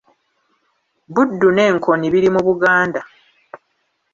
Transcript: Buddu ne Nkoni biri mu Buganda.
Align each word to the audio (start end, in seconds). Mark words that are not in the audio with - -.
Buddu 1.13 1.47
ne 1.53 1.65
Nkoni 1.75 2.07
biri 2.13 2.29
mu 2.35 2.41
Buganda. 2.47 3.01